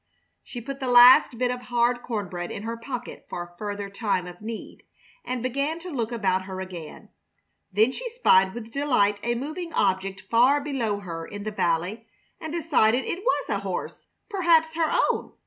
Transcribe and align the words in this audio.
She 0.41 0.61
put 0.61 0.79
the 0.79 0.87
last 0.87 1.37
bit 1.37 1.51
of 1.51 1.61
hard 1.61 2.01
corn 2.01 2.27
bread 2.27 2.49
in 2.49 2.63
her 2.63 2.75
pocket 2.75 3.27
for 3.29 3.43
a 3.43 3.57
further 3.59 3.87
time 3.87 4.25
of 4.25 4.41
need, 4.41 4.81
and 5.23 5.43
began 5.43 5.77
to 5.77 5.91
look 5.91 6.11
about 6.11 6.45
her 6.45 6.59
again. 6.59 7.09
Then 7.71 7.91
she 7.91 8.09
spied 8.09 8.55
with 8.55 8.71
delight 8.71 9.19
a 9.21 9.35
moving 9.35 9.71
object 9.73 10.21
far 10.21 10.59
below 10.59 11.01
her 11.01 11.27
in 11.27 11.43
the 11.43 11.51
valley, 11.51 12.07
and 12.39 12.51
decided 12.51 13.05
it 13.05 13.19
was 13.23 13.49
a 13.49 13.59
horse, 13.59 14.07
perhaps 14.27 14.73
her 14.73 14.91
own. 15.11 15.33